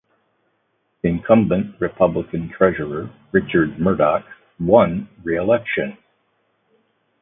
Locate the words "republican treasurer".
1.79-3.11